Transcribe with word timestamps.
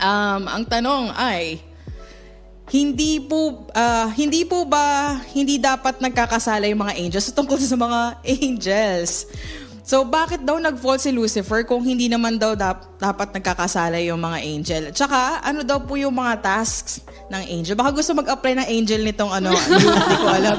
Um, 0.00 0.48
ang 0.48 0.64
tanong 0.64 1.12
ay, 1.12 1.60
hindi 2.70 3.18
po 3.18 3.66
ah, 3.74 4.06
hindi 4.14 4.46
po 4.46 4.62
ba 4.62 5.18
hindi 5.34 5.58
dapat 5.58 5.98
nagkakasala 5.98 6.70
yung 6.70 6.86
mga 6.86 7.02
angels 7.02 7.26
So, 7.26 7.34
tungkol 7.34 7.58
sa 7.58 7.74
mga 7.74 8.00
angels? 8.40 9.26
So 9.90 10.06
bakit 10.06 10.46
daw 10.46 10.54
nag-fall 10.62 11.02
si 11.02 11.10
Lucifer 11.10 11.66
kung 11.66 11.82
hindi 11.82 12.06
naman 12.06 12.38
daw 12.38 12.54
dap- 12.54 12.94
dapat 12.94 13.34
nagkakasala 13.34 13.98
yung 14.06 14.22
mga 14.22 14.38
angel? 14.38 14.82
Tsaka 14.94 15.42
ano 15.42 15.66
daw 15.66 15.82
po 15.82 15.98
yung 15.98 16.14
mga 16.14 16.46
tasks 16.46 17.02
ng 17.26 17.42
angel? 17.50 17.74
Baka 17.74 17.98
gusto 17.98 18.14
mag-apply 18.14 18.54
ng 18.62 18.68
angel 18.70 19.02
nitong 19.02 19.34
ano, 19.34 19.50
hindi 19.58 20.14
ko 20.14 20.28
alam. 20.30 20.58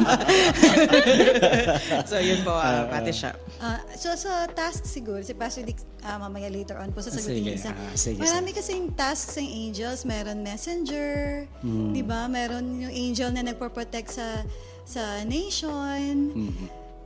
so 2.12 2.20
yun 2.20 2.44
po, 2.44 2.52
uh, 2.52 2.92
Ate 2.92 3.16
siya. 3.16 3.32
Ah, 3.64 3.80
so 3.96 4.12
sa 4.20 4.52
task 4.52 4.84
siguro, 4.84 5.24
si 5.24 5.32
Pastor 5.32 5.64
Dick 5.64 5.80
ah, 6.04 6.20
mamaya 6.20 6.52
later 6.52 6.84
on 6.84 6.92
po 6.92 7.00
sasagutin 7.00 7.56
isa. 7.56 7.72
ah, 7.72 7.96
sige, 7.96 8.20
Marami 8.20 8.52
kasing 8.52 8.92
tasks 9.00 9.40
ng 9.40 9.48
angels. 9.48 10.04
Meron 10.04 10.44
messenger, 10.44 11.48
di 11.96 12.04
ba? 12.04 12.28
Meron 12.28 12.84
yung 12.84 12.92
angel 12.92 13.32
na 13.32 13.48
nagpo-protect 13.48 14.12
sa 14.12 14.44
sa 14.84 15.24
nation. 15.24 16.36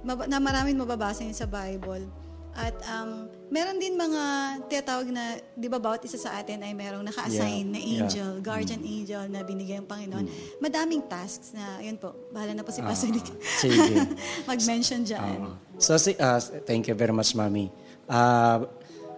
Mab- 0.05 0.29
na 0.29 0.37
maraming 0.37 0.77
mababasa 0.77 1.21
yun 1.21 1.33
sa 1.37 1.49
Bible. 1.49 2.24
At 2.55 2.75
um, 2.87 3.27
meron 3.51 3.75
din 3.77 3.99
mga 3.99 4.23
tinatawag 4.71 5.11
na, 5.11 5.35
di 5.53 5.67
ba 5.67 5.75
bawat 5.75 6.07
isa 6.07 6.15
sa 6.15 6.39
atin 6.39 6.63
ay 6.63 6.71
merong 6.71 7.03
naka-assign 7.03 7.67
Yeah, 7.67 7.73
na 7.75 7.79
yeah. 7.79 7.91
angel, 7.99 8.29
guardian 8.39 8.79
angel 8.79 9.27
na 9.27 9.43
binigay 9.43 9.75
ng 9.83 9.87
Panginoon. 9.87 10.25
Madaming 10.63 11.03
tasks 11.11 11.51
na, 11.51 11.83
yun 11.83 11.99
po, 11.99 12.15
bahala 12.31 12.55
na 12.55 12.63
po 12.63 12.71
si 12.71 12.79
Pastor 12.79 13.11
Dick. 13.11 13.27
sige. 13.59 14.07
Mag-mention 14.49 15.03
dyan. 15.03 15.39
Oo. 15.43 15.51
So, 15.75 15.99
si, 15.99 16.15
uh, 16.15 16.39
thank 16.63 16.87
you 16.87 16.95
very 16.95 17.11
much, 17.11 17.35
Mami. 17.35 17.67
Uh, 18.07 18.63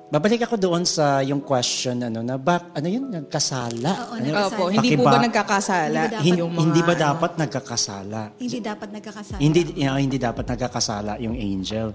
babalik 0.07 0.47
ako 0.47 0.55
doon 0.55 0.88
sa 0.88 1.20
yung 1.20 1.43
question, 1.43 1.99
ano, 1.99 2.23
na 2.23 2.39
bak, 2.39 2.71
ano 2.79 2.88
yun, 2.88 3.11
nagkasala? 3.11 3.91
Oo, 3.91 4.13
ano, 4.16 4.23
nagkasala. 4.23 4.55
Opo, 4.55 4.63
hindi 4.71 4.89
po 4.95 5.03
ba 5.03 5.20
nagkakasala? 5.20 5.83
Hindi 5.83 5.99
ba 5.99 6.07
dapat- 6.07 6.23
Hin- 6.23 6.39
yung 6.39 6.52
mga, 6.52 6.61
hindi 6.63 6.81
ba 6.81 6.94
ano? 6.95 7.03
dapat 7.03 7.31
nagkakasala? 7.36 8.22
Hindi 8.39 8.58
dapat 8.64 8.89
nagkakasama. 8.95 9.39
Hindi 9.44 9.59
you 9.75 9.88
know, 9.88 9.97
hindi 9.99 10.17
dapat 10.17 10.45
nagkakasala 10.47 11.11
yung 11.19 11.36
angel. 11.36 11.88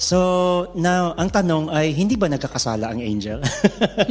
So, 0.00 0.18
now 0.80 1.12
ang 1.20 1.28
tanong 1.28 1.68
ay 1.68 1.92
hindi 1.92 2.16
ba 2.16 2.32
nagkakasala 2.32 2.88
ang 2.88 3.00
angel? 3.04 3.44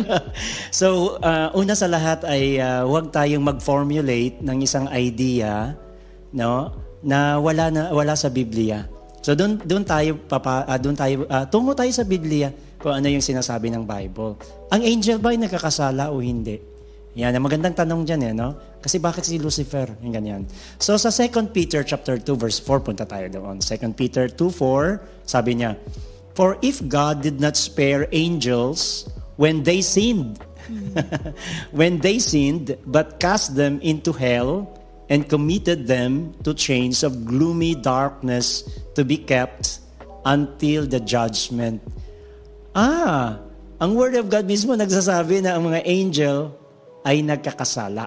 so, 0.79 1.17
uh, 1.25 1.49
una 1.57 1.73
sa 1.73 1.89
lahat 1.89 2.29
ay 2.29 2.61
uh, 2.61 2.85
huwag 2.85 3.09
tayong 3.09 3.41
mag-formulate 3.41 4.37
ng 4.37 4.57
isang 4.61 4.85
idea, 4.93 5.73
no, 6.29 6.77
na 7.01 7.41
wala 7.41 7.73
na 7.73 7.89
wala 7.89 8.13
sa 8.13 8.29
Biblia. 8.29 8.85
So 9.25 9.33
doon 9.33 9.59
doon 9.65 9.83
tayo 9.83 10.15
papa 10.29 10.63
uh, 10.63 10.79
doon 10.79 10.93
tayo 10.93 11.25
uh, 11.27 11.43
tungo 11.49 11.73
tayo 11.73 11.89
sa 11.91 12.05
Biblia 12.05 12.53
kung 12.77 12.93
ano 12.93 13.09
yung 13.09 13.21
sinasabi 13.21 13.73
ng 13.73 13.83
Bible. 13.83 14.37
Ang 14.69 14.81
angel 14.85 15.17
ba 15.17 15.33
ay 15.33 15.41
nagkakasala 15.41 16.13
o 16.13 16.21
hindi? 16.21 16.77
Yan, 17.17 17.33
ang 17.33 17.43
magandang 17.49 17.73
tanong 17.73 18.05
dyan 18.05 18.21
eh, 18.29 18.33
no? 18.37 18.77
Kasi 18.77 19.01
bakit 19.01 19.25
si 19.25 19.41
Lucifer? 19.41 19.89
Yung 20.05 20.13
ganyan. 20.13 20.45
So 20.77 20.93
sa 21.01 21.09
2 21.09 21.49
Peter 21.49 21.81
chapter 21.81 22.21
2 22.21 22.37
verse 22.37 22.61
4, 22.61 22.85
punta 22.85 23.09
tayo 23.09 23.25
doon. 23.25 23.57
2 23.57 23.97
Peter 23.97 24.29
2.4, 24.29 25.25
sabi 25.25 25.57
niya, 25.57 25.73
For 26.37 26.61
if 26.61 26.77
God 26.85 27.25
did 27.25 27.41
not 27.41 27.57
spare 27.57 28.05
angels 28.13 29.09
when 29.41 29.65
they 29.65 29.81
sinned, 29.81 30.37
when 31.79 31.97
they 32.05 32.21
sinned, 32.21 32.77
but 32.85 33.17
cast 33.17 33.57
them 33.57 33.81
into 33.81 34.13
hell 34.13 34.69
and 35.09 35.25
committed 35.25 35.89
them 35.89 36.37
to 36.45 36.53
chains 36.53 37.01
of 37.01 37.25
gloomy 37.25 37.73
darkness 37.73 38.61
to 38.93 39.01
be 39.01 39.17
kept 39.17 39.81
until 40.27 40.85
the 40.85 41.01
judgment 41.01 41.81
Ah, 42.77 43.41
ang 43.81 43.97
Word 43.97 44.13
of 44.21 44.29
God 44.29 44.45
mismo 44.45 44.77
nagsasabi 44.77 45.41
na 45.41 45.57
ang 45.57 45.65
mga 45.65 45.81
angel 45.81 46.53
ay 47.01 47.25
nagkakasala. 47.25 48.05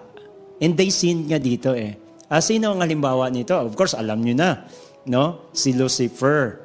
And 0.63 0.79
they 0.79 0.95
sinned 0.95 1.27
nga 1.27 1.43
dito 1.43 1.75
eh. 1.75 1.99
Ah, 2.31 2.39
sino 2.39 2.71
ang 2.71 2.79
halimbawa 2.79 3.27
nito? 3.35 3.59
Of 3.59 3.75
course, 3.75 3.99
alam 3.99 4.23
nyo 4.23 4.31
na. 4.39 4.63
No? 5.11 5.51
Si 5.51 5.75
Lucifer. 5.75 6.63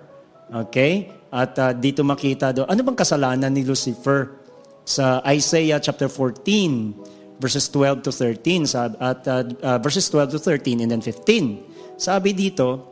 Okay? 0.54 1.10
At 1.34 1.58
ah, 1.58 1.74
dito 1.74 2.06
makita 2.06 2.54
do. 2.54 2.70
Ano 2.70 2.86
bang 2.86 2.94
kasalanan 2.94 3.50
ni 3.50 3.66
Lucifer? 3.66 4.38
Sa 4.86 5.26
Isaiah 5.26 5.82
chapter 5.82 6.06
14, 6.06 7.42
verses 7.42 7.66
12 7.74 8.06
to 8.06 8.14
13. 8.14 8.70
Sa, 8.70 8.94
at 9.02 9.26
ah, 9.26 9.42
ah, 9.66 9.82
verses 9.82 10.06
12 10.14 10.38
to 10.38 10.40
13 10.46 10.86
and 10.86 10.94
then 10.94 11.02
15. 11.02 11.98
Sabi 11.98 12.38
dito, 12.38 12.86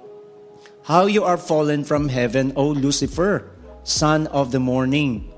How 0.90 1.06
you 1.06 1.22
are 1.22 1.38
fallen 1.38 1.86
from 1.86 2.10
heaven, 2.10 2.50
O 2.58 2.74
Lucifer, 2.74 3.53
son 3.84 4.28
of 4.28 4.52
the 4.52 4.60
morning. 4.60 5.30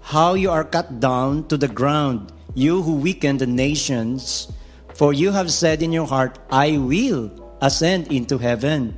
How 0.00 0.34
you 0.34 0.50
are 0.50 0.64
cut 0.64 1.00
down 1.00 1.48
to 1.48 1.56
the 1.56 1.68
ground, 1.68 2.32
you 2.54 2.82
who 2.82 2.96
weaken 2.96 3.38
the 3.38 3.46
nations. 3.48 4.52
For 4.94 5.12
you 5.12 5.32
have 5.32 5.50
said 5.50 5.82
in 5.82 5.92
your 5.92 6.06
heart, 6.06 6.38
I 6.50 6.78
will 6.78 7.32
ascend 7.60 8.12
into 8.12 8.38
heaven. 8.38 8.96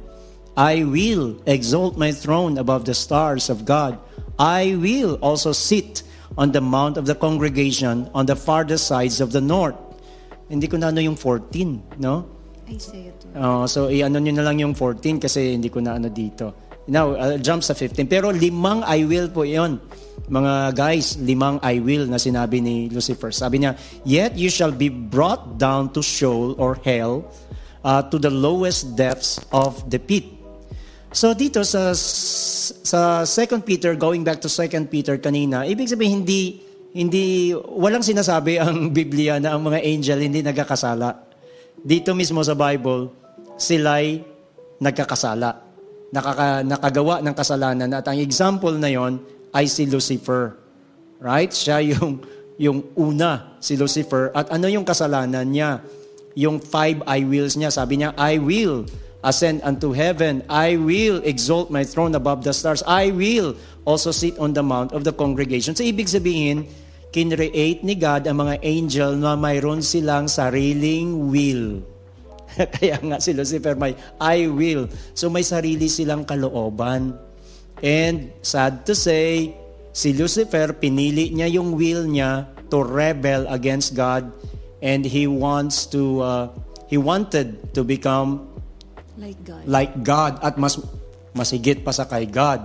I 0.59 0.85
will 0.85 1.39
exalt 1.47 1.97
my 1.97 2.13
throne 2.13 2.59
above 2.59 2.85
the 2.85 2.95
stars 2.95 3.49
of 3.49 3.65
God. 3.65 3.99
I 4.39 4.75
will 4.75 5.19
also 5.23 5.53
sit 5.53 6.03
on 6.37 6.53
the 6.53 6.61
mount 6.61 6.99
of 6.99 7.07
the 7.07 7.15
congregation 7.15 8.11
on 8.15 8.27
the 8.27 8.37
farthest 8.37 8.87
sides 8.87 9.21
of 9.21 9.33
the 9.33 9.41
north. 9.41 9.79
Hindi 10.51 10.67
ko 10.67 10.79
na 10.79 10.95
ano 10.95 11.01
yung 11.01 11.17
14, 11.17 11.99
no? 11.99 12.27
Isaiah 12.69 13.15
2. 13.35 13.39
Oh, 13.39 13.65
so 13.67 13.89
i-ano 13.89 14.19
nyo 14.19 14.33
na 14.39 14.45
lang 14.45 14.59
yung 14.61 14.75
14 14.75 15.19
kasi 15.19 15.57
hindi 15.57 15.71
ko 15.71 15.81
na 15.81 15.97
ano 15.97 16.11
dito. 16.11 16.68
Now, 16.89 17.13
uh, 17.13 17.37
jump 17.37 17.61
sa 17.61 17.77
15. 17.77 18.09
Pero 18.09 18.33
limang 18.33 18.81
I 18.89 19.05
will 19.05 19.29
po 19.29 19.45
yon. 19.45 19.77
Mga 20.33 20.73
guys, 20.73 21.21
limang 21.21 21.61
I 21.61 21.85
will 21.85 22.09
na 22.09 22.17
sinabi 22.17 22.65
ni 22.65 22.89
Lucifer. 22.89 23.29
Sabi 23.29 23.61
niya, 23.61 23.77
Yet 24.09 24.41
you 24.41 24.49
shall 24.49 24.73
be 24.73 24.89
brought 24.89 25.61
down 25.61 25.93
to 25.93 26.01
Sheol 26.01 26.57
or 26.57 26.81
hell, 26.81 27.29
uh, 27.85 28.01
to 28.09 28.17
the 28.17 28.33
lowest 28.33 28.97
depths 28.97 29.37
of 29.53 29.85
the 29.93 30.01
pit. 30.01 30.25
So 31.13 31.33
dito 31.33 31.65
sa 31.65 31.93
sa 31.97 33.25
2 33.25 33.65
Peter, 33.65 33.97
going 33.97 34.25
back 34.25 34.41
to 34.45 34.49
2 34.49 34.89
Peter 34.93 35.17
kanina, 35.21 35.65
ibig 35.65 35.89
sabihin 35.89 36.25
hindi 36.25 36.61
hindi 36.93 37.53
walang 37.53 38.05
sinasabi 38.05 38.57
ang 38.65 38.93
Biblia 38.93 39.37
na 39.37 39.57
ang 39.57 39.65
mga 39.65 39.85
angel 39.85 40.25
hindi 40.25 40.41
nagkakasala. 40.41 41.29
Dito 41.79 42.17
mismo 42.17 42.41
sa 42.43 42.57
Bible, 42.57 43.13
sila'y 43.61 44.25
nagkakasala. 44.83 45.68
Nakaka, 46.09 46.65
nakagawa 46.65 47.21
ng 47.21 47.35
kasalanan 47.37 47.89
at 47.93 48.09
ang 48.09 48.17
example 48.17 48.73
na 48.77 48.89
yon 48.89 49.21
ay 49.53 49.69
si 49.69 49.85
Lucifer. 49.85 50.57
Right? 51.21 51.53
Siya 51.53 51.85
yung 51.85 52.25
yung 52.59 52.91
una, 52.99 53.59
si 53.63 53.79
Lucifer. 53.79 54.35
At 54.35 54.51
ano 54.51 54.67
yung 54.67 54.83
kasalanan 54.83 55.47
niya? 55.47 55.79
Yung 56.35 56.59
five 56.59 57.01
I 57.07 57.23
wills 57.23 57.55
niya. 57.55 57.71
Sabi 57.71 58.03
niya, 58.03 58.13
I 58.19 58.43
will 58.43 58.83
ascend 59.23 59.63
unto 59.63 59.95
heaven. 59.95 60.43
I 60.51 60.75
will 60.75 61.23
exalt 61.23 61.71
my 61.71 61.87
throne 61.87 62.19
above 62.19 62.43
the 62.43 62.55
stars. 62.55 62.83
I 62.87 63.15
will 63.15 63.55
also 63.87 64.11
sit 64.11 64.39
on 64.43 64.55
the 64.55 64.63
mount 64.63 64.91
of 64.91 65.07
the 65.07 65.15
congregation. 65.15 65.75
So 65.79 65.87
ibig 65.87 66.11
sabihin, 66.11 66.67
kinreate 67.15 67.83
ni 67.87 67.95
God 67.95 68.27
ang 68.27 68.43
mga 68.43 68.61
angel 68.63 69.11
na 69.17 69.39
mayroon 69.39 69.81
silang 69.81 70.27
sariling 70.27 71.31
will. 71.31 71.83
Kaya 72.75 72.99
nga 73.01 73.19
si 73.23 73.33
Lucifer 73.35 73.79
may 73.79 73.95
I 74.19 74.51
will. 74.51 74.91
So 75.15 75.31
may 75.31 75.47
sarili 75.47 75.87
silang 75.87 76.27
kalooban. 76.27 77.15
And 77.79 78.35
sad 78.43 78.83
to 78.91 78.95
say, 78.99 79.55
si 79.95 80.11
Lucifer, 80.15 80.75
pinili 80.75 81.31
niya 81.31 81.47
yung 81.59 81.79
will 81.79 82.07
niya 82.07 82.51
to 82.69 82.83
rebel 82.83 83.47
against 83.47 83.95
God 83.95 84.29
and 84.83 85.07
he 85.07 85.31
wants 85.31 85.87
to, 85.95 86.03
uh, 86.23 86.45
he 86.91 86.99
wanted 86.99 87.75
to 87.75 87.87
become 87.87 88.51
Like 89.19 89.39
God. 89.43 89.63
like 89.67 89.93
God 90.07 90.33
at 90.43 90.55
mas 90.59 90.79
masigit 91.35 91.83
pa 91.83 91.95
sa 91.95 92.07
kay 92.07 92.27
God. 92.27 92.63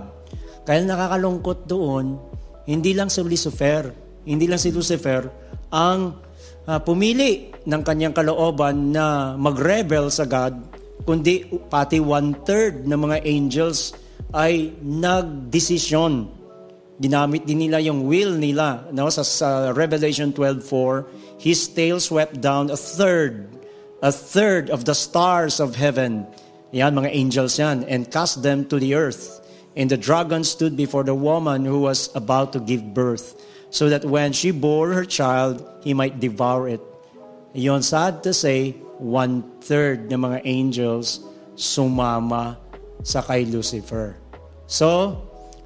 Kaya 0.66 0.82
nakakalungkot 0.82 1.66
doon, 1.66 2.18
hindi 2.64 2.96
lang 2.96 3.12
si 3.12 3.20
Lucifer, 3.20 3.90
hindi 4.24 4.46
lang 4.48 4.58
si 4.58 4.72
Lucifer 4.72 5.28
ang 5.68 6.23
ah, 6.68 6.80
pumili 6.80 7.52
ng 7.64 7.82
kanyang 7.84 8.12
kalooban 8.16 8.92
na 8.92 9.36
mag-rebel 9.36 10.12
sa 10.12 10.28
God, 10.28 10.56
kundi 11.04 11.44
pati 11.68 12.00
one-third 12.00 12.88
ng 12.88 13.00
mga 13.00 13.18
angels 13.24 13.92
ay 14.32 14.72
nagdesisyon. 14.80 16.28
Ginamit 16.98 17.44
din 17.44 17.66
nila 17.66 17.82
yung 17.82 18.06
will 18.06 18.38
nila. 18.38 18.86
No? 18.94 19.10
Sa, 19.10 19.26
sa 19.26 19.70
Revelation 19.74 20.30
12.4, 20.32 21.42
His 21.42 21.66
tail 21.70 21.98
swept 21.98 22.38
down 22.38 22.70
a 22.70 22.78
third, 22.78 23.50
a 24.00 24.14
third 24.14 24.70
of 24.70 24.86
the 24.86 24.94
stars 24.94 25.58
of 25.58 25.74
heaven. 25.74 26.26
Yan, 26.70 26.94
mga 26.94 27.10
angels 27.10 27.58
yan. 27.58 27.84
And 27.86 28.10
cast 28.10 28.42
them 28.42 28.66
to 28.70 28.78
the 28.78 28.94
earth. 28.94 29.42
And 29.74 29.90
the 29.90 29.98
dragon 29.98 30.46
stood 30.46 30.78
before 30.78 31.02
the 31.02 31.14
woman 31.14 31.66
who 31.66 31.82
was 31.82 32.10
about 32.14 32.54
to 32.54 32.60
give 32.62 32.94
birth, 32.94 33.34
so 33.74 33.90
that 33.90 34.06
when 34.06 34.30
she 34.30 34.54
bore 34.54 34.94
her 34.94 35.02
child, 35.02 35.58
he 35.82 35.90
might 35.90 36.22
devour 36.22 36.70
it. 36.70 36.82
Yon 37.58 37.82
sad 37.82 38.22
to 38.22 38.30
say, 38.30 38.70
one-third 39.02 40.06
ng 40.14 40.20
mga 40.30 40.38
angels 40.46 41.26
sumama 41.58 42.54
sa 43.02 43.18
kay 43.18 43.42
Lucifer. 43.42 44.14
So, 44.70 45.18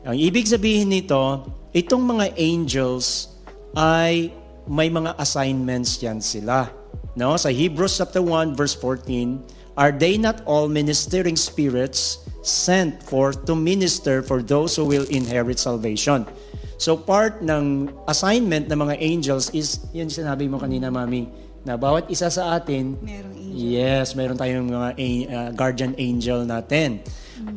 ang 0.08 0.16
ibig 0.16 0.48
sabihin 0.48 0.88
nito, 0.88 1.52
itong 1.76 2.00
mga 2.00 2.32
angels 2.40 3.28
ay 3.76 4.32
may 4.64 4.88
mga 4.88 5.12
assignments 5.20 6.00
yan 6.00 6.24
sila. 6.24 6.64
No? 7.12 7.36
Sa 7.36 7.52
Hebrews 7.52 8.00
chapter 8.00 8.24
1 8.24 8.56
verse 8.56 8.72
14, 8.72 9.76
are 9.76 9.92
they 9.92 10.16
not 10.16 10.40
all 10.48 10.64
ministering 10.64 11.36
spirits 11.36 12.24
sent 12.40 13.04
forth 13.04 13.44
to 13.44 13.52
minister 13.52 14.24
for 14.24 14.40
those 14.40 14.72
who 14.80 14.88
will 14.88 15.04
inherit 15.12 15.60
salvation? 15.60 16.24
So 16.78 16.94
part 16.94 17.42
ng 17.42 17.90
assignment 18.06 18.70
ng 18.70 18.78
mga 18.78 18.94
angels 19.02 19.50
is, 19.50 19.82
yun 19.90 20.06
sinabi 20.06 20.46
mo 20.46 20.62
kanina, 20.62 20.94
Mami, 20.94 21.26
na 21.66 21.74
bawat 21.74 22.06
isa 22.06 22.30
sa 22.30 22.54
atin, 22.54 22.94
Merong 23.02 23.34
angel. 23.34 23.58
yes, 23.58 24.14
meron 24.14 24.38
tayong 24.38 24.70
mga 24.70 24.90
uh, 25.26 25.48
guardian 25.58 25.92
angel 25.98 26.46
natin. 26.46 27.02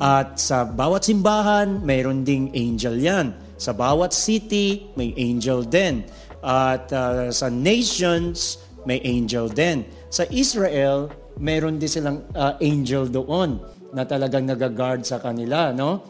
At 0.01 0.41
sa 0.41 0.65
bawat 0.65 1.05
simbahan, 1.05 1.85
mayroon 1.85 2.25
ding 2.25 2.49
angel 2.57 2.97
yan. 2.97 3.33
Sa 3.61 3.77
bawat 3.77 4.09
city, 4.13 4.89
may 4.97 5.13
angel 5.17 5.65
din. 5.65 6.01
At 6.41 6.89
uh, 6.89 7.29
sa 7.29 7.53
nations, 7.53 8.57
may 8.89 8.97
angel 9.05 9.53
din. 9.53 9.85
Sa 10.09 10.25
Israel, 10.33 11.13
meron 11.37 11.77
din 11.77 11.89
silang 11.89 12.25
uh, 12.33 12.57
angel 12.57 13.05
doon 13.05 13.61
na 13.93 14.01
talagang 14.05 14.49
nagagard 14.49 15.05
sa 15.05 15.21
kanila, 15.21 15.69
no? 15.69 16.01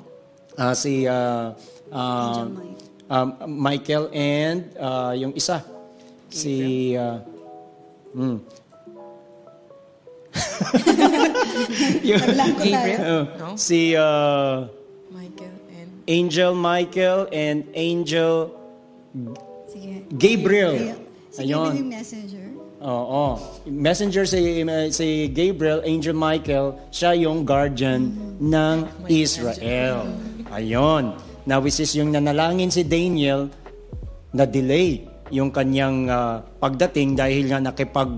Ah, 0.55 0.75
si 0.75 1.07
uh, 1.07 1.51
uh, 1.91 2.27
Angel 2.27 2.51
Mike. 2.55 2.90
Um, 3.11 3.35
Michael 3.45 4.07
and 4.15 4.71
uh, 4.79 5.11
yung 5.11 5.35
isa 5.35 5.59
si 6.31 6.95
uh, 6.95 7.19
mm. 8.15 8.39
yung. 12.07 12.23
Gabriel? 12.23 13.03
uh, 13.03 13.23
No? 13.35 13.59
si 13.59 13.91
uh, 13.99 14.63
Michael 15.11 15.55
and... 15.75 15.89
Angel 16.07 16.51
Michael 16.55 17.27
and 17.35 17.67
Angel 17.75 18.55
Sige. 19.67 20.07
Gabriel. 20.15 20.95
Ayun. 21.35 21.67
Gabriel 21.67 21.75
yung 21.83 21.91
messenger. 21.91 22.45
Oo. 22.81 23.37
Messenger 23.69 24.23
si, 24.25 24.65
si 24.89 25.29
Gabriel, 25.29 25.83
Angel 25.85 26.17
Michael, 26.17 26.79
siya 26.89 27.13
yung 27.13 27.45
guardian 27.45 28.09
ng 28.41 28.77
Israel. 29.05 30.09
Ayun. 30.49 31.13
Now, 31.45 31.61
which 31.61 31.81
is 31.81 31.93
yung 31.97 32.13
nanalangin 32.13 32.69
si 32.69 32.85
Daniel, 32.85 33.49
na-delay 34.31 35.07
yung 35.31 35.49
kanyang 35.49 36.11
ah, 36.11 36.43
pagdating 36.59 37.15
dahil 37.15 37.47
nga 37.49 37.59
nakipag, 37.63 38.11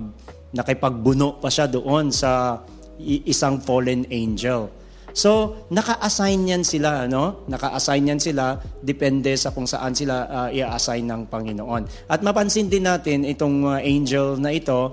nakipagbuno 0.54 1.38
pa 1.38 1.48
siya 1.48 1.70
doon 1.70 2.10
sa 2.10 2.62
isang 3.02 3.62
fallen 3.62 4.06
angel. 4.10 4.70
So, 5.14 5.62
naka-assign 5.70 6.50
yan 6.50 6.64
sila, 6.66 7.06
no? 7.06 7.46
Naka-assign 7.46 8.10
yan 8.10 8.18
sila, 8.18 8.58
depende 8.82 9.38
sa 9.38 9.54
kung 9.54 9.70
saan 9.70 9.94
sila 9.94 10.26
ah, 10.26 10.50
i-assign 10.50 11.06
ng 11.06 11.22
Panginoon. 11.30 12.10
At 12.10 12.26
mapansin 12.26 12.66
din 12.66 12.90
natin 12.90 13.22
itong 13.22 13.70
ah, 13.70 13.78
angel 13.78 14.42
na 14.42 14.50
ito, 14.50 14.90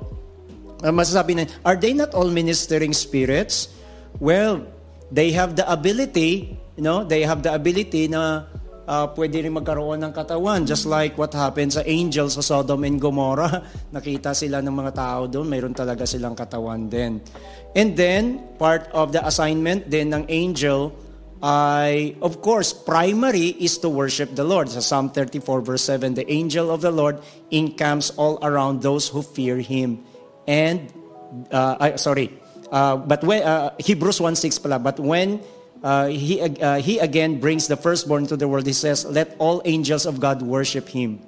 uh, 0.84 0.92
masasabi 0.92 1.40
na, 1.40 1.48
are 1.64 1.76
they 1.76 1.96
not 1.96 2.12
all 2.12 2.28
ministering 2.28 2.92
spirits? 2.92 3.72
Well, 4.20 4.60
they 5.08 5.32
have 5.32 5.56
the 5.56 5.64
ability, 5.64 6.59
you 6.80 6.84
know, 6.88 7.04
they 7.04 7.28
have 7.28 7.44
the 7.44 7.52
ability 7.52 8.08
na 8.08 8.48
uh, 8.88 9.12
pwede 9.12 9.44
rin 9.44 9.52
magkaroon 9.52 10.00
ng 10.00 10.16
katawan. 10.16 10.64
Just 10.64 10.88
like 10.88 11.12
what 11.20 11.28
happened 11.36 11.76
sa 11.76 11.84
angels 11.84 12.40
sa 12.40 12.42
Sodom 12.42 12.88
and 12.88 12.96
Gomorrah. 12.96 13.60
Nakita 13.92 14.32
sila 14.32 14.64
ng 14.64 14.72
mga 14.72 14.96
tao 14.96 15.28
doon, 15.28 15.44
mayroon 15.44 15.76
talaga 15.76 16.08
silang 16.08 16.32
katawan 16.32 16.88
din. 16.88 17.20
And 17.76 17.92
then, 18.00 18.56
part 18.56 18.88
of 18.96 19.12
the 19.12 19.20
assignment 19.20 19.92
din 19.92 20.08
ng 20.08 20.24
angel 20.32 20.96
ay, 21.44 22.16
of 22.24 22.40
course, 22.40 22.72
primary 22.72 23.56
is 23.60 23.76
to 23.80 23.92
worship 23.92 24.32
the 24.32 24.44
Lord. 24.44 24.72
Sa 24.72 24.80
Psalm 24.80 25.12
34 25.12 25.60
verse 25.60 25.84
7, 25.84 26.16
the 26.16 26.28
angel 26.32 26.72
of 26.72 26.80
the 26.80 26.92
Lord 26.92 27.20
encamps 27.52 28.12
all 28.16 28.40
around 28.40 28.80
those 28.80 29.08
who 29.08 29.20
fear 29.20 29.60
Him. 29.60 30.04
And, 30.44 30.88
uh, 31.48 31.96
sorry, 31.96 32.32
uh, 32.68 33.00
but 33.00 33.24
when, 33.24 33.40
uh, 33.40 33.72
Hebrews 33.80 34.20
1.6 34.20 34.60
pala, 34.60 34.76
but 34.80 35.00
when 35.00 35.40
uh, 35.82 36.06
he, 36.08 36.40
uh, 36.40 36.80
he 36.80 36.98
again 36.98 37.40
brings 37.40 37.68
the 37.68 37.76
firstborn 37.76 38.26
to 38.26 38.36
the 38.36 38.48
world, 38.48 38.66
he 38.66 38.72
says, 38.72 39.04
let 39.04 39.34
all 39.38 39.62
angels 39.64 40.06
of 40.06 40.20
God 40.20 40.42
worship 40.42 40.88
Him. 40.88 41.20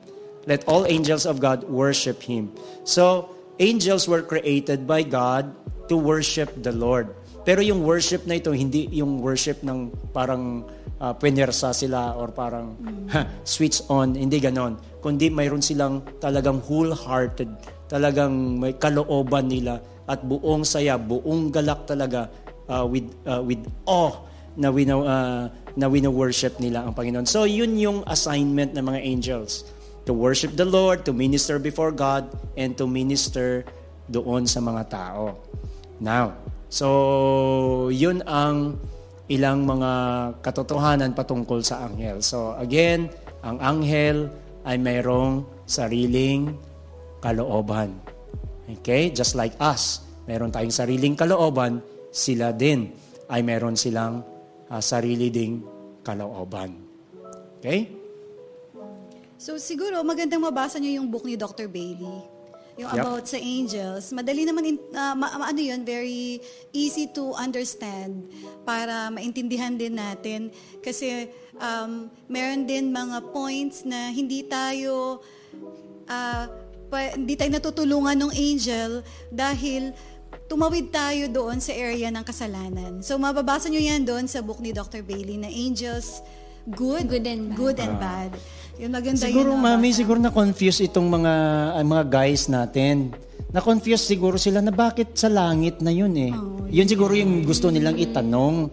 Let 0.46 0.66
all 0.66 0.86
angels 0.86 1.26
of 1.26 1.40
God 1.40 1.64
worship 1.64 2.22
Him. 2.22 2.52
So, 2.84 3.30
angels 3.58 4.08
were 4.08 4.22
created 4.22 4.86
by 4.86 5.02
God 5.02 5.54
to 5.88 5.96
worship 5.96 6.50
the 6.62 6.72
Lord. 6.72 7.14
Pero 7.42 7.58
yung 7.58 7.82
worship 7.82 8.26
na 8.26 8.38
ito, 8.38 8.54
hindi 8.54 8.86
yung 8.94 9.18
worship 9.18 9.66
ng 9.66 9.90
parang 10.14 10.62
uh, 11.02 11.10
punersa 11.14 11.74
sila 11.74 12.14
or 12.14 12.30
parang 12.30 12.78
ha, 13.10 13.26
switch 13.46 13.82
on, 13.90 14.14
hindi 14.14 14.38
ganon. 14.38 14.78
Kundi 15.02 15.26
mayroon 15.26 15.62
silang 15.62 16.06
talagang 16.22 16.62
wholehearted, 16.62 17.50
talagang 17.90 18.62
may 18.62 18.78
kalooban 18.78 19.50
nila 19.50 19.82
at 20.06 20.22
buong 20.22 20.62
saya, 20.62 20.94
buong 20.94 21.50
galak 21.50 21.82
talaga 21.82 22.30
uh, 22.70 22.86
with 22.86 23.10
uh, 23.26 23.42
with 23.42 23.62
awe 23.90 24.31
na 24.56 24.68
wino 24.68 25.04
uh, 25.04 25.48
na 25.72 25.86
wino-worship 25.88 26.60
nila 26.60 26.84
ang 26.84 26.92
Panginoon. 26.92 27.24
So 27.24 27.48
yun 27.48 27.76
yung 27.80 28.04
assignment 28.04 28.76
ng 28.76 28.84
mga 28.84 29.00
angels 29.00 29.64
to 30.04 30.12
worship 30.12 30.58
the 30.58 30.66
Lord, 30.66 31.06
to 31.06 31.12
minister 31.14 31.56
before 31.56 31.94
God 31.94 32.28
and 32.58 32.76
to 32.76 32.84
minister 32.84 33.64
doon 34.10 34.44
sa 34.44 34.60
mga 34.60 34.82
tao. 34.90 35.38
Now, 36.02 36.34
so 36.68 37.88
yun 37.88 38.20
ang 38.26 38.76
ilang 39.30 39.64
mga 39.64 39.90
katotohanan 40.42 41.14
patungkol 41.14 41.62
sa 41.64 41.86
anghel. 41.86 42.20
So 42.20 42.58
again, 42.58 43.08
ang 43.40 43.62
anghel 43.62 44.28
ay 44.66 44.76
mayroong 44.76 45.46
sariling 45.64 46.52
kalooban. 47.22 47.96
Okay? 48.82 49.14
Just 49.14 49.38
like 49.38 49.54
us, 49.62 50.02
meron 50.26 50.50
tayong 50.50 50.74
sariling 50.74 51.14
kalooban, 51.14 51.80
sila 52.12 52.52
din 52.52 52.92
ay 53.32 53.40
meron 53.40 53.78
silang 53.78 54.31
ah, 54.72 54.80
sarili 54.80 55.28
ding 55.28 55.60
kalooban. 56.00 56.80
Okay? 57.60 57.92
So 59.36 59.60
siguro 59.60 60.00
magandang 60.00 60.40
mabasa 60.40 60.80
niyo 60.80 61.02
yung 61.02 61.12
book 61.12 61.28
ni 61.28 61.36
Dr. 61.36 61.68
Bailey. 61.68 62.24
Yung 62.80 62.88
Yep. 62.88 63.04
about 63.04 63.24
sa 63.28 63.36
angels. 63.36 64.16
Madali 64.16 64.48
naman, 64.48 64.64
in, 64.64 64.76
ah, 64.96 65.12
ma- 65.12 65.44
ano 65.44 65.60
yun, 65.60 65.84
very 65.84 66.40
easy 66.72 67.04
to 67.04 67.36
understand 67.36 68.32
para 68.64 69.12
maintindihan 69.12 69.76
din 69.76 69.92
natin. 69.92 70.48
Kasi 70.80 71.28
um, 71.60 72.08
meron 72.32 72.64
din 72.64 72.88
mga 72.88 73.28
points 73.28 73.84
na 73.84 74.08
hindi 74.08 74.40
tayo, 74.48 75.20
ah, 76.08 76.48
pa- 76.88 77.12
hindi 77.12 77.36
tayo 77.36 77.52
natutulungan 77.52 78.16
ng 78.24 78.32
angel 78.32 79.04
dahil 79.28 79.92
tumawid 80.52 80.92
tayo 80.92 81.32
doon 81.32 81.64
sa 81.64 81.72
area 81.72 82.12
ng 82.12 82.20
kasalanan. 82.20 83.00
So 83.00 83.16
mababasa 83.16 83.72
nyo 83.72 83.80
yan 83.80 84.04
doon 84.04 84.28
sa 84.28 84.44
book 84.44 84.60
ni 84.60 84.76
Dr. 84.76 85.00
Bailey 85.00 85.40
na 85.40 85.48
Angels 85.48 86.20
Good, 86.62 87.10
Good 87.10 87.26
and 87.26 87.42
bad. 87.50 87.56
Good 87.58 87.78
and 87.82 87.94
bad. 87.98 88.30
Yun 88.78 88.90
maganda 88.94 89.26
Siguro, 89.26 89.50
yun. 89.50 89.58
mami, 89.58 89.90
siguro 89.90 90.18
na-confuse 90.22 90.86
itong 90.86 91.10
mga 91.10 91.32
ah, 91.74 91.82
mga 91.82 92.04
guys 92.06 92.46
natin. 92.46 93.10
Na-confuse 93.50 94.06
siguro 94.06 94.38
sila 94.38 94.62
na 94.62 94.70
bakit 94.70 95.18
sa 95.18 95.26
langit 95.26 95.82
na 95.82 95.90
yun 95.90 96.14
eh. 96.14 96.30
Oh, 96.30 96.62
yun 96.70 96.86
siguro 96.86 97.18
yung 97.18 97.42
gusto 97.42 97.66
nilang 97.66 97.98
itanong. 97.98 98.70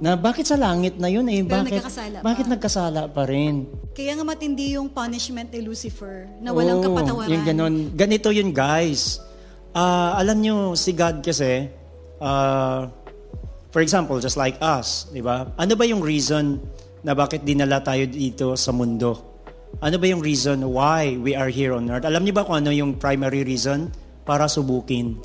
Na 0.00 0.16
bakit 0.16 0.48
sa 0.48 0.56
langit 0.56 0.96
na 0.96 1.12
yun 1.12 1.28
eh? 1.28 1.44
Pero 1.44 1.60
Bakit, 1.60 1.72
nagkakasala 1.76 2.16
pa. 2.16 2.24
bakit 2.24 2.46
nagkasala 2.48 3.00
pa 3.12 3.22
rin? 3.28 3.68
Kaya 3.92 4.12
nga 4.16 4.24
matindi 4.24 4.76
yung 4.76 4.88
punishment 4.88 5.52
ni 5.52 5.60
Lucifer 5.60 6.28
na 6.40 6.56
walang 6.56 6.80
Oo, 6.80 6.84
kapatawaran. 6.88 7.32
Yung 7.32 7.44
ganon. 7.44 7.74
Ganito 7.92 8.32
yun, 8.32 8.48
guys. 8.48 9.20
Ah, 9.76 10.16
alam 10.16 10.40
nyo, 10.40 10.72
si 10.72 10.96
God 10.96 11.20
kasi, 11.20 11.68
ah, 12.24 12.88
for 13.68 13.84
example, 13.84 14.16
just 14.16 14.40
like 14.40 14.56
us, 14.64 15.04
di 15.12 15.20
ba? 15.20 15.52
Ano 15.60 15.76
ba 15.76 15.84
yung 15.84 16.00
reason 16.00 16.56
na 17.04 17.12
bakit 17.12 17.44
dinala 17.44 17.84
tayo 17.84 18.08
dito 18.08 18.56
sa 18.56 18.72
mundo? 18.72 19.20
Ano 19.84 20.00
ba 20.00 20.08
yung 20.08 20.24
reason 20.24 20.64
why 20.64 21.20
we 21.20 21.36
are 21.36 21.52
here 21.52 21.76
on 21.76 21.92
earth? 21.92 22.08
Alam 22.08 22.24
niyo 22.24 22.40
ba 22.40 22.48
kung 22.48 22.56
ano 22.56 22.72
yung 22.72 22.96
primary 22.96 23.44
reason? 23.44 23.92
Para 24.24 24.48
subukin. 24.48 25.20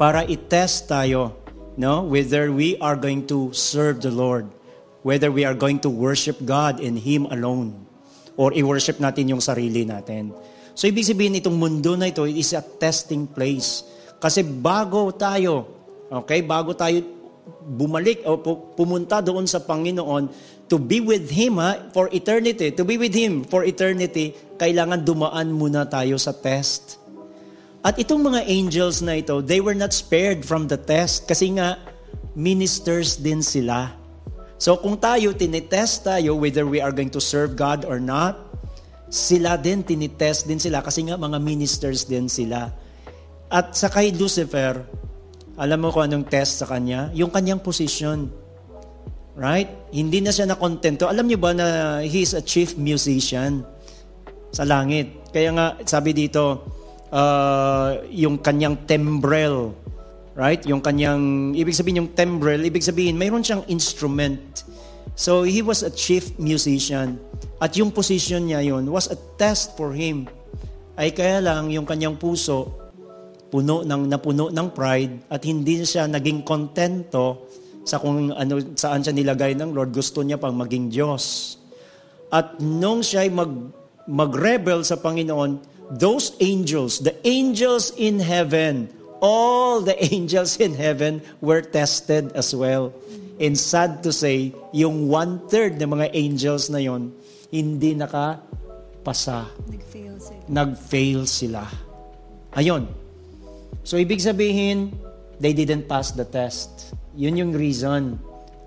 Para 0.00 0.24
i-test 0.24 0.88
tayo, 0.88 1.36
no? 1.76 2.00
Whether 2.08 2.48
we 2.48 2.80
are 2.80 2.96
going 2.96 3.28
to 3.28 3.52
serve 3.52 4.00
the 4.00 4.08
Lord. 4.08 4.48
Whether 5.04 5.28
we 5.28 5.44
are 5.44 5.52
going 5.52 5.84
to 5.84 5.92
worship 5.92 6.40
God 6.40 6.80
and 6.80 6.96
Him 6.96 7.28
alone 7.28 7.76
or 8.40 8.56
i-worship 8.56 9.04
natin 9.04 9.36
yung 9.36 9.44
sarili 9.44 9.84
natin. 9.84 10.32
So 10.76 10.84
ibig 10.84 11.08
sabihin 11.08 11.40
itong 11.40 11.56
mundo 11.56 11.96
na 11.96 12.12
ito 12.12 12.28
is 12.28 12.52
a 12.52 12.60
testing 12.60 13.24
place. 13.24 13.80
Kasi 14.20 14.44
bago 14.44 15.08
tayo, 15.16 15.64
okay, 16.12 16.44
bago 16.44 16.76
tayo 16.76 17.00
bumalik 17.64 18.20
o 18.28 18.36
pu- 18.36 18.76
pumunta 18.76 19.24
doon 19.24 19.48
sa 19.48 19.64
Panginoon 19.64 20.28
to 20.68 20.76
be 20.76 21.00
with 21.00 21.32
Him 21.32 21.56
ha, 21.56 21.88
for 21.96 22.12
eternity, 22.12 22.76
to 22.76 22.84
be 22.84 23.00
with 23.00 23.16
Him 23.16 23.46
for 23.48 23.64
eternity, 23.64 24.36
kailangan 24.60 25.00
dumaan 25.00 25.48
muna 25.56 25.88
tayo 25.88 26.20
sa 26.20 26.36
test. 26.36 27.00
At 27.86 27.96
itong 27.96 28.20
mga 28.20 28.44
angels 28.44 29.00
na 29.00 29.16
ito, 29.16 29.40
they 29.40 29.62
were 29.62 29.78
not 29.78 29.96
spared 29.96 30.44
from 30.44 30.68
the 30.68 30.76
test 30.76 31.24
kasi 31.24 31.56
nga 31.56 31.80
ministers 32.36 33.16
din 33.16 33.40
sila. 33.40 33.94
So 34.60 34.76
kung 34.76 35.00
tayo, 35.00 35.32
tinetest 35.32 36.04
tayo 36.04 36.36
whether 36.36 36.66
we 36.68 36.82
are 36.82 36.92
going 36.92 37.12
to 37.14 37.22
serve 37.22 37.54
God 37.54 37.86
or 37.86 38.02
not, 38.02 38.45
sila 39.06 39.54
din, 39.58 39.86
tinitest 39.86 40.50
din 40.50 40.58
sila 40.58 40.82
kasi 40.82 41.06
nga 41.06 41.14
mga 41.14 41.38
ministers 41.38 42.06
din 42.06 42.26
sila. 42.26 42.70
At 43.46 43.78
sa 43.78 43.86
kay 43.86 44.10
Lucifer, 44.14 44.82
alam 45.56 45.78
mo 45.78 45.94
kung 45.94 46.10
anong 46.10 46.26
test 46.26 46.60
sa 46.60 46.66
kanya? 46.66 47.14
Yung 47.14 47.30
kanyang 47.30 47.62
position. 47.62 48.28
Right? 49.36 49.68
Hindi 49.92 50.24
na 50.24 50.32
siya 50.32 50.48
nakontento. 50.48 51.06
Alam 51.06 51.28
niyo 51.28 51.38
ba 51.38 51.52
na 51.52 51.66
he 52.00 52.24
is 52.24 52.32
a 52.32 52.42
chief 52.42 52.74
musician 52.80 53.62
sa 54.50 54.64
langit? 54.64 55.28
Kaya 55.30 55.52
nga, 55.52 55.66
sabi 55.84 56.16
dito, 56.16 56.64
uh, 57.12 58.00
yung 58.08 58.40
kanyang 58.40 58.88
tembrel, 58.88 59.76
right? 60.32 60.64
Yung 60.64 60.80
kanyang, 60.80 61.52
ibig 61.52 61.76
sabihin 61.76 62.04
yung 62.04 62.10
tembrel, 62.16 62.64
ibig 62.64 62.80
sabihin, 62.80 63.20
mayroon 63.20 63.44
siyang 63.44 63.62
instrument 63.68 64.66
So 65.16 65.48
he 65.48 65.64
was 65.64 65.80
a 65.82 65.88
chief 65.88 66.38
musician. 66.38 67.16
At 67.56 67.72
yung 67.76 67.88
position 67.92 68.48
niya 68.48 68.60
yon 68.60 68.84
was 68.92 69.08
a 69.08 69.16
test 69.40 69.76
for 69.80 69.96
him. 69.96 70.28
Ay 70.96 71.12
kaya 71.12 71.40
lang 71.40 71.72
yung 71.72 71.88
kanyang 71.88 72.20
puso 72.20 72.88
puno 73.48 73.86
ng 73.86 74.10
napuno 74.10 74.50
ng 74.50 74.68
pride 74.74 75.30
at 75.30 75.40
hindi 75.46 75.80
siya 75.86 76.10
naging 76.10 76.42
kontento 76.42 77.46
sa 77.86 78.02
kung 78.02 78.34
ano 78.34 78.74
saan 78.74 79.00
siya 79.00 79.14
nilagay 79.14 79.54
ng 79.56 79.72
Lord. 79.72 79.94
Gusto 79.94 80.20
niya 80.20 80.36
pang 80.36 80.52
maging 80.58 80.90
Diyos. 80.92 81.56
At 82.28 82.58
nung 82.58 83.00
siya 83.00 83.24
ay 83.24 83.30
mag 83.30 83.52
magrebel 84.06 84.86
sa 84.86 84.98
Panginoon, 84.98 85.62
those 85.98 86.34
angels, 86.42 87.02
the 87.02 87.14
angels 87.26 87.94
in 87.98 88.18
heaven, 88.18 88.90
all 89.22 89.80
the 89.82 89.94
angels 90.12 90.58
in 90.58 90.74
heaven 90.74 91.22
were 91.42 91.62
tested 91.62 92.34
as 92.34 92.54
well. 92.54 92.92
And 93.36 93.58
sad 93.58 94.00
to 94.06 94.12
say, 94.14 94.54
yung 94.72 95.12
one-third 95.12 95.76
ng 95.76 95.90
mga 95.92 96.06
angels 96.16 96.72
na 96.72 96.80
yon 96.80 97.12
hindi 97.50 97.94
nakapasa. 97.94 99.50
Nag-fail 99.70 100.14
sila. 100.18 100.42
Nag-fail 100.48 101.22
sila. 101.26 101.62
Ayun. 102.56 102.84
So, 103.86 104.00
ibig 104.00 104.18
sabihin, 104.18 104.96
they 105.38 105.54
didn't 105.54 105.86
pass 105.86 106.10
the 106.10 106.26
test. 106.26 106.96
Yun 107.14 107.38
yung 107.38 107.52
reason. 107.54 108.18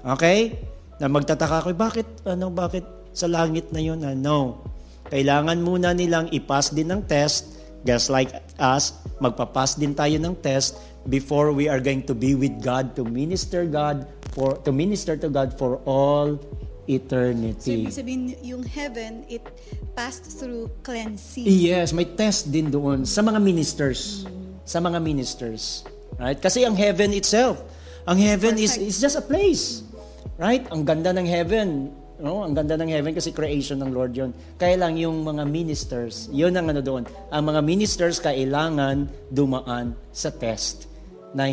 Okay? 0.06 0.56
Na 1.02 1.12
magtataka 1.12 1.66
ko, 1.66 1.70
bakit, 1.76 2.08
ano, 2.24 2.48
bakit 2.54 2.88
sa 3.12 3.28
langit 3.28 3.72
na 3.76 3.82
yun? 3.84 4.00
Ah, 4.06 4.16
no. 4.16 4.64
Kailangan 5.10 5.60
muna 5.60 5.92
nilang 5.92 6.30
i-pass 6.30 6.70
din 6.72 6.94
ng 6.94 7.02
test, 7.10 7.60
just 7.82 8.14
like 8.14 8.30
us, 8.62 8.94
magpapass 9.18 9.80
din 9.80 9.98
tayo 9.98 10.16
ng 10.22 10.38
test 10.40 10.78
before 11.10 11.50
we 11.56 11.66
are 11.66 11.82
going 11.82 12.04
to 12.06 12.14
be 12.14 12.38
with 12.38 12.54
God, 12.62 12.94
to 12.94 13.02
minister 13.02 13.66
God 13.66 14.06
for 14.36 14.60
to 14.62 14.70
minister 14.70 15.18
to 15.18 15.28
God 15.32 15.58
for 15.58 15.82
all 15.90 16.38
So, 16.90 16.98
eternity. 16.98 17.86
ibig 17.86 17.94
sabihin, 17.94 18.34
yung 18.42 18.66
heaven, 18.66 19.22
it 19.30 19.46
passed 19.94 20.26
through 20.42 20.74
cleansing. 20.82 21.46
Yes, 21.46 21.94
may 21.94 22.10
test 22.10 22.50
din 22.50 22.74
doon 22.74 23.06
sa 23.06 23.22
mga 23.22 23.38
ministers. 23.38 24.26
Sa 24.66 24.82
mga 24.82 24.98
ministers. 24.98 25.86
Right? 26.18 26.42
Kasi 26.42 26.66
ang 26.66 26.74
heaven 26.74 27.14
itself, 27.14 27.62
ang 28.10 28.18
heaven 28.18 28.58
is 28.58 28.74
Perfect. 28.74 28.90
is 28.90 28.98
just 28.98 29.22
a 29.22 29.26
place. 29.26 29.86
Right? 30.42 30.66
Ang 30.74 30.82
ganda 30.82 31.14
ng 31.14 31.30
heaven. 31.30 31.94
No? 32.18 32.42
Ang 32.42 32.58
ganda 32.58 32.74
ng 32.74 32.90
heaven 32.90 33.14
kasi 33.14 33.38
creation 33.38 33.78
ng 33.86 33.94
Lord 33.94 34.18
yon. 34.18 34.34
Kaya 34.58 34.74
lang 34.74 34.98
yung 34.98 35.22
mga 35.22 35.46
ministers, 35.46 36.26
yun 36.34 36.58
ang 36.58 36.74
ano 36.74 36.82
doon. 36.82 37.06
Ang 37.30 37.54
mga 37.54 37.62
ministers 37.62 38.18
kailangan 38.18 39.06
dumaan 39.30 39.94
sa 40.10 40.34
test 40.34 40.90
na 41.38 41.46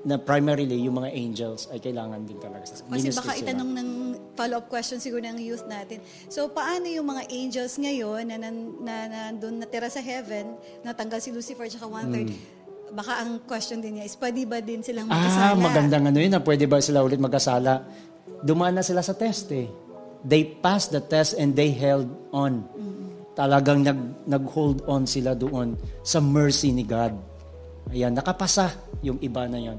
na 0.00 0.16
primarily 0.16 0.80
yung 0.88 0.96
mga 0.96 1.12
angels 1.12 1.68
ay 1.68 1.76
kailangan 1.76 2.24
din 2.24 2.40
talaga 2.40 2.64
sa 2.64 2.80
Kasi 2.88 3.12
baka 3.12 3.36
sila. 3.36 3.44
itanong 3.44 3.70
ng 3.76 3.88
follow-up 4.32 4.66
question 4.72 4.96
siguro 4.96 5.20
ng 5.20 5.36
youth 5.44 5.68
natin. 5.68 6.00
So, 6.32 6.48
paano 6.48 6.88
yung 6.88 7.04
mga 7.04 7.28
angels 7.28 7.76
ngayon 7.76 8.32
na, 8.32 8.36
nan, 8.40 8.56
na, 8.80 8.94
nandun 9.12 9.60
natira 9.60 9.92
sa 9.92 10.00
heaven, 10.00 10.56
natanggal 10.80 11.20
si 11.20 11.28
Lucifer 11.28 11.68
at 11.68 11.76
one-third, 11.84 12.32
baka 12.96 13.20
ang 13.20 13.44
question 13.44 13.84
din 13.84 14.00
niya 14.00 14.08
is, 14.08 14.16
pwede 14.16 14.48
ba 14.48 14.64
din 14.64 14.80
silang. 14.80 15.12
Ah, 15.12 15.20
magkasala? 15.20 15.60
magandang 15.60 16.04
ano 16.08 16.18
yun 16.18 16.32
na 16.32 16.40
pwede 16.40 16.64
ba 16.64 16.80
sila 16.80 17.04
ulit 17.04 17.20
magkasala? 17.20 17.84
Dumaan 18.40 18.80
na 18.80 18.82
sila 18.82 19.04
sa 19.04 19.12
test 19.12 19.52
eh. 19.52 19.68
They 20.24 20.44
passed 20.64 20.96
the 20.96 21.04
test 21.04 21.36
and 21.36 21.52
they 21.52 21.72
held 21.76 22.08
on. 22.32 22.64
Talagang 23.36 23.84
nag, 23.84 24.28
nag-hold 24.28 24.84
on 24.88 25.04
sila 25.04 25.36
doon 25.36 25.76
sa 26.02 26.20
mercy 26.20 26.72
ni 26.72 26.84
God. 26.84 27.14
Ayan, 27.90 28.14
nakapasa 28.14 28.70
yung 29.02 29.18
iba 29.18 29.50
na 29.50 29.58
yon. 29.58 29.78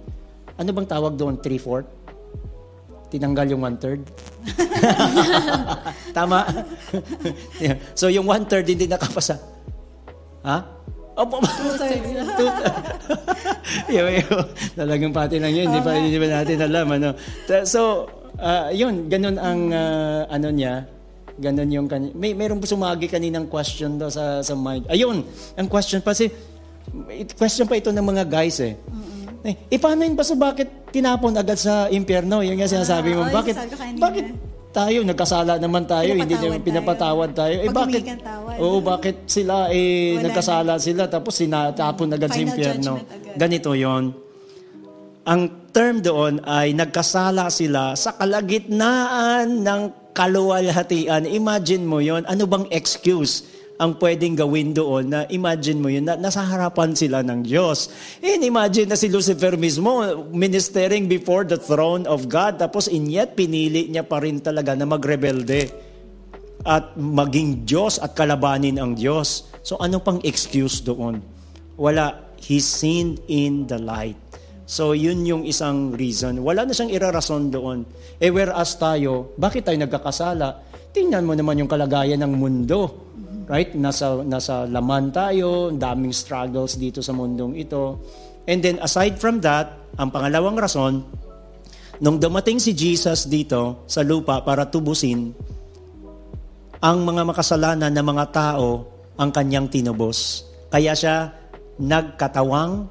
Ano 0.59 0.69
bang 0.75 0.87
tawag 0.87 1.15
doon? 1.15 1.39
Three-fourth? 1.39 1.87
Tinanggal 3.11 3.55
yung 3.55 3.63
one-third? 3.63 4.03
Tama? 6.17 6.47
So 7.99 8.11
yung 8.11 8.27
one-third 8.27 8.67
hindi 8.67 8.87
nakapasa. 8.87 9.39
Ha? 10.43 10.57
Opo. 11.15 11.39
Two-third. 11.43 12.03
talagang 14.79 15.11
pati 15.15 15.39
lang 15.39 15.51
yun. 15.55 15.71
Hindi 15.71 15.79
pa, 15.83 15.91
hindi 15.95 16.17
pa 16.19 16.27
natin 16.27 16.57
alam. 16.67 16.87
Ano. 16.87 17.09
So, 17.67 18.07
ah, 18.39 18.71
yun, 18.71 19.11
ganun 19.11 19.37
ang 19.39 19.61
ah, 19.71 20.23
ano 20.31 20.47
niya. 20.51 20.87
Ganun 21.41 21.69
yung 21.71 21.87
kanya. 21.87 22.11
May 22.15 22.35
merong 22.35 22.63
sumagi 22.63 23.07
kaninang 23.07 23.47
question 23.47 23.95
daw 23.95 24.11
sa 24.11 24.43
sa 24.43 24.53
mind. 24.55 24.87
Ayun, 24.91 25.23
ang 25.55 25.67
question 25.71 26.03
pa 26.03 26.11
si 26.11 26.27
it- 27.11 27.35
question 27.35 27.65
pa 27.67 27.75
ito 27.77 27.89
ng 27.91 28.03
mga 28.03 28.23
guys 28.27 28.59
eh. 28.59 28.75
Eh, 29.41 29.55
eh, 29.73 29.79
paano 29.81 30.05
yun 30.05 30.13
pa 30.13 30.21
so 30.21 30.37
bakit 30.37 30.93
tinapon 30.93 31.33
agad 31.33 31.57
sa 31.57 31.89
impyerno? 31.89 32.45
Yung 32.45 32.61
nga 32.61 32.69
sinasabi 32.69 33.17
mo, 33.17 33.25
Ah, 33.25 33.25
oh, 33.25 33.25
yung 33.25 33.37
bakit, 33.41 33.55
bakit 33.97 34.25
tayo, 34.71 35.03
nagkasala 35.03 35.57
naman 35.57 35.83
tayo, 35.83 36.13
hindi 36.15 36.37
Pinapatawad 36.37 36.47
naman 36.47 36.61
pinapatawad 36.63 37.29
tayo. 37.35 37.55
Eh 37.59 37.69
bakit, 37.73 38.03
tawad. 38.23 38.57
oo, 38.61 38.77
bakit 38.79 39.15
sila 39.27 39.67
eh, 39.73 40.15
Wala 40.15 40.23
nagkasala 40.29 40.73
sila 40.79 41.03
tapos 41.11 41.41
sinatapon 41.41 42.13
agad 42.13 42.29
sa 42.31 42.39
impyerno? 42.39 42.93
Ganito 43.35 43.75
yon. 43.75 44.13
Ang 45.27 45.41
term 45.73 46.01
doon 46.05 46.41
ay 46.45 46.77
nagkasala 46.77 47.49
sila 47.49 47.97
sa 47.97 48.15
kalagitnaan 48.15 49.61
ng 49.61 49.81
kaluwalhatian. 50.15 51.27
Imagine 51.27 51.83
mo 51.83 51.97
yon. 51.97 52.23
Ano 52.29 52.47
bang 52.47 52.65
excuse 52.71 53.50
ang 53.81 53.97
pwedeng 53.97 54.37
gawin 54.37 54.77
doon 54.77 55.09
na 55.09 55.19
imagine 55.33 55.81
mo 55.81 55.89
yun, 55.89 56.05
na 56.05 56.13
nasa 56.13 56.45
harapan 56.45 56.93
sila 56.93 57.25
ng 57.25 57.41
Diyos. 57.41 57.89
And 58.21 58.45
imagine 58.45 58.85
na 58.85 58.93
si 58.93 59.09
Lucifer 59.09 59.57
mismo 59.57 60.05
ministering 60.29 61.09
before 61.09 61.49
the 61.49 61.57
throne 61.57 62.05
of 62.05 62.29
God 62.29 62.61
tapos 62.61 62.85
in 62.85 63.09
yet 63.09 63.33
pinili 63.33 63.89
niya 63.89 64.05
pa 64.05 64.21
rin 64.21 64.37
talaga 64.37 64.77
na 64.77 64.85
magrebelde 64.85 65.73
at 66.61 66.93
maging 66.93 67.65
Diyos 67.65 67.97
at 67.97 68.13
kalabanin 68.13 68.77
ang 68.77 68.93
Diyos. 68.93 69.49
So 69.65 69.81
ano 69.81 69.97
pang 69.97 70.21
excuse 70.21 70.85
doon? 70.85 71.17
Wala. 71.73 72.29
He 72.41 72.57
sinned 72.57 73.21
in 73.29 73.69
the 73.69 73.77
light. 73.77 74.17
So 74.65 74.93
yun 74.97 75.25
yung 75.25 75.45
isang 75.45 75.93
reason. 75.93 76.41
Wala 76.41 76.65
na 76.65 76.73
siyang 76.73 76.93
irarason 76.93 77.49
doon. 77.49 77.85
Eh 78.21 78.29
whereas 78.29 78.77
tayo, 78.77 79.33
bakit 79.41 79.65
tayo 79.65 79.77
nagkakasala? 79.77 80.69
Tingnan 80.93 81.25
mo 81.25 81.33
naman 81.33 81.61
yung 81.61 81.69
kalagayan 81.69 82.21
ng 82.21 82.33
mundo. 82.33 83.09
Right? 83.51 83.75
Nasa, 83.75 84.23
nasa 84.23 84.63
laman 84.63 85.11
tayo, 85.11 85.75
daming 85.75 86.15
struggles 86.15 86.79
dito 86.79 87.03
sa 87.03 87.11
mundong 87.11 87.59
ito. 87.59 87.99
And 88.47 88.63
then 88.63 88.79
aside 88.79 89.19
from 89.19 89.43
that, 89.43 89.75
ang 89.99 90.07
pangalawang 90.07 90.55
rason, 90.55 91.03
nung 91.99 92.15
dumating 92.15 92.63
si 92.63 92.71
Jesus 92.71 93.27
dito 93.27 93.83
sa 93.91 94.07
lupa 94.07 94.39
para 94.39 94.71
tubusin, 94.71 95.35
ang 96.79 97.03
mga 97.03 97.27
makasalanan 97.27 97.91
na 97.91 98.01
mga 98.01 98.25
tao 98.31 98.87
ang 99.19 99.29
kanyang 99.29 99.67
tinubos. 99.67 100.47
Kaya 100.71 100.95
siya 100.95 101.35
nagkatawang 101.77 102.87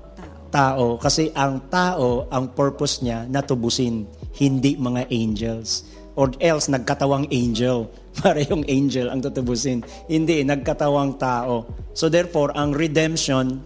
tao. 0.53 0.99
Kasi 1.01 1.35
ang 1.35 1.67
tao, 1.73 2.27
ang 2.29 2.53
purpose 2.53 3.01
niya, 3.01 3.25
natubusin, 3.27 4.05
hindi 4.37 4.77
mga 4.77 5.09
angels. 5.09 5.87
Or 6.19 6.31
else, 6.43 6.69
nagkatawang 6.69 7.31
angel. 7.31 7.91
Para 8.21 8.43
yung 8.43 8.67
angel 8.67 9.07
ang 9.13 9.23
tutubusin. 9.23 9.87
Hindi, 10.11 10.43
nagkatawang 10.43 11.21
tao. 11.21 11.69
So 11.95 12.11
therefore, 12.11 12.51
ang 12.59 12.75
redemption, 12.75 13.63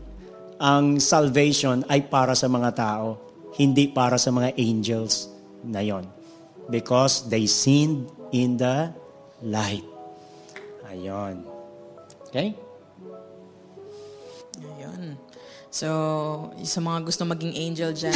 ang 0.60 1.00
salvation 1.00 1.84
ay 1.88 2.06
para 2.06 2.36
sa 2.36 2.48
mga 2.48 2.70
tao. 2.76 3.08
Hindi 3.56 3.88
para 3.88 4.20
sa 4.20 4.34
mga 4.34 4.58
angels 4.58 5.30
na 5.64 5.80
yon. 5.80 6.04
Because 6.68 7.28
they 7.28 7.48
sinned 7.48 8.08
in 8.32 8.56
the 8.60 8.92
light. 9.44 9.84
Ayon. 10.88 11.44
Okay? 12.28 12.63
So, 15.74 15.90
sa 16.62 16.78
mga 16.78 17.02
gusto 17.02 17.26
maging 17.26 17.50
angel 17.50 17.90
dyan, 17.90 18.14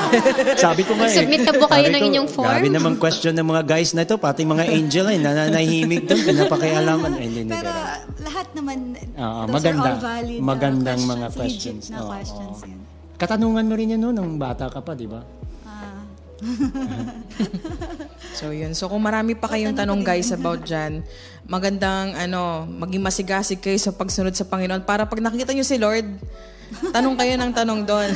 Sabi 0.60 0.84
ko 0.84 0.92
nga 0.92 1.08
eh. 1.08 1.16
Submit 1.16 1.48
na 1.48 1.56
po 1.56 1.64
kayo 1.64 1.88
ng 1.88 2.02
inyong 2.12 2.28
form? 2.28 2.44
Grabe 2.44 2.68
naman 2.68 3.00
question 3.00 3.32
ng 3.32 3.46
mga 3.46 3.62
guys 3.64 3.96
na 3.96 4.04
ito, 4.04 4.20
pati 4.20 4.44
mga 4.44 4.68
angel 4.68 5.08
ay 5.08 5.16
nananahimik 5.16 6.04
doon, 6.04 6.20
pinapakialaman. 6.20 7.16
Ay, 7.16 7.32
hindi, 7.32 7.48
Pero 7.48 7.72
pero- 7.72 8.04
lahat 8.20 8.46
naman, 8.52 8.78
Oo, 9.16 9.40
those 9.40 9.54
maganda. 9.56 9.80
are 9.80 9.88
all 9.88 10.04
valid 10.04 10.36
uh, 10.36 10.44
Magandang 10.44 11.00
mga 11.00 11.26
questions, 11.32 11.40
questions. 11.40 11.80
legit 11.80 11.96
na 11.96 11.98
Oo, 11.98 12.10
questions 12.12 12.58
oo. 12.60 12.68
yun. 12.68 12.80
Katanungan 13.16 13.64
mo 13.64 13.74
rin 13.74 13.92
yan 13.96 14.00
no, 14.00 14.12
nung 14.12 14.36
bata 14.36 14.68
ka 14.68 14.84
pa, 14.84 14.92
di 14.92 15.08
ba? 15.08 15.24
Ah, 15.64 16.04
So 18.36 18.52
yun. 18.52 18.72
So 18.72 18.92
kung 18.92 19.00
marami 19.00 19.32
pa 19.32 19.48
kayong 19.48 19.72
tanong 19.72 20.04
guys 20.04 20.28
about 20.30 20.64
dyan, 20.64 21.00
magandang 21.44 22.12
ano, 22.12 22.68
maging 22.68 23.00
masigasig 23.00 23.56
kayo 23.56 23.76
sa 23.76 23.88
pagsunod 23.90 24.32
sa 24.32 24.44
Panginoon 24.44 24.84
para 24.84 25.04
pag 25.04 25.20
nakikita 25.20 25.52
nyo 25.52 25.64
si 25.64 25.76
Lord, 25.76 26.04
tanong 26.70 27.14
kayo 27.18 27.34
ng 27.36 27.52
tanong 27.52 27.80
doon. 27.82 28.10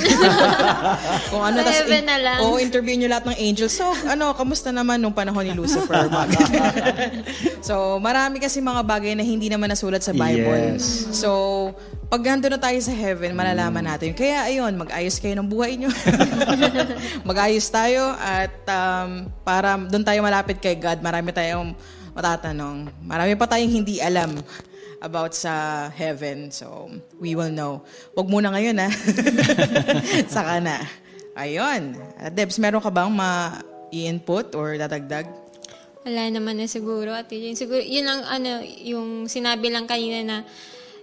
kung 1.30 1.42
ano, 1.42 1.58
tas 1.60 1.82
heaven 1.82 2.04
na 2.06 2.16
lang. 2.18 2.38
Oo, 2.46 2.56
interview 2.62 2.94
nyo 2.96 3.08
lahat 3.10 3.34
ng 3.34 3.38
angels. 3.38 3.74
So, 3.74 3.90
ano, 4.06 4.32
kamusta 4.32 4.70
naman 4.70 5.02
nung 5.02 5.14
panahon 5.14 5.44
ni 5.44 5.52
Lucifer? 5.54 6.06
So, 7.64 7.96
marami 7.96 8.44
kasi 8.44 8.60
mga 8.60 8.84
bagay 8.84 9.16
na 9.16 9.24
hindi 9.24 9.48
naman 9.48 9.72
nasulat 9.72 10.04
sa 10.04 10.12
Bible. 10.12 10.76
Yes. 10.76 11.08
So, 11.16 11.72
pag 12.12 12.20
nandun 12.20 12.52
na 12.52 12.60
tayo 12.60 12.76
sa 12.84 12.92
heaven, 12.92 13.32
malalaman 13.32 13.88
natin. 13.88 14.12
Kaya 14.12 14.44
ayun, 14.44 14.76
mag-ayos 14.76 15.16
kayo 15.16 15.32
ng 15.40 15.48
buhay 15.48 15.80
nyo. 15.80 15.88
mag-ayos 17.28 17.64
tayo 17.72 18.12
at 18.20 18.52
um, 18.68 19.32
para 19.40 19.80
doon 19.80 20.04
tayo 20.04 20.20
malapit 20.20 20.60
kay 20.60 20.76
God, 20.76 21.00
marami 21.00 21.32
tayong 21.32 21.72
matatanong. 22.12 22.92
Marami 23.00 23.32
pa 23.34 23.48
tayong 23.48 23.72
hindi 23.72 23.96
alam 23.98 24.36
about 25.04 25.36
sa 25.36 25.86
heaven. 25.92 26.48
So, 26.48 26.88
we 27.20 27.36
will 27.36 27.52
know. 27.52 27.84
Huwag 28.16 28.32
muna 28.32 28.48
ngayon, 28.56 28.80
ha? 28.80 28.88
Saka 30.34 30.64
na. 30.64 30.80
Ayun. 31.36 31.92
Uh, 32.16 32.32
Debs, 32.32 32.56
meron 32.56 32.80
ka 32.80 32.88
bang 32.88 33.12
ma-i-input 33.12 34.56
or 34.56 34.80
dadagdag? 34.80 35.28
Wala 36.08 36.32
naman 36.32 36.56
na 36.56 36.64
siguro. 36.64 37.12
At 37.12 37.28
yun, 37.28 37.52
siguro, 37.52 37.84
yun 37.84 38.08
lang, 38.08 38.24
ano, 38.24 38.64
yung 38.64 39.28
sinabi 39.28 39.68
lang 39.68 39.84
kanina 39.84 40.24
na 40.24 40.36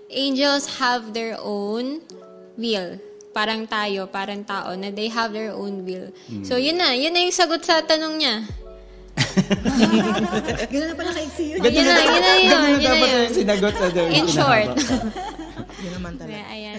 angels 0.09 0.81
have 0.81 1.13
their 1.13 1.37
own 1.37 2.01
will. 2.57 2.97
Parang 3.31 3.63
tayo, 3.69 4.09
parang 4.09 4.43
tao, 4.43 4.75
na 4.75 4.91
they 4.91 5.07
have 5.07 5.31
their 5.31 5.53
own 5.53 5.85
will. 5.87 6.09
So, 6.43 6.57
yun 6.57 6.81
na. 6.81 6.97
Yun 6.97 7.13
na 7.13 7.21
yung 7.23 7.35
sagot 7.37 7.63
sa 7.63 7.79
tanong 7.85 8.17
niya. 8.17 8.43
Ganun 10.71 10.87
na 10.91 10.95
pala 10.95 11.11
kaiksi 11.11 11.43
yun. 11.55 11.59
Yun 11.59 11.71
na, 11.71 11.81
yun 11.81 11.85
na 11.85 12.33
yun. 12.39 12.49
Ganun 12.51 12.71
na 12.71 12.79
dapat 12.79 13.09
yun. 13.09 13.27
sinagot. 13.35 13.75
ano, 13.75 14.01
In 14.11 14.27
short. 14.27 14.67
Yun 15.81 15.91
naman 15.97 16.13
talaga. 16.13 16.45
Ayan. 16.53 16.77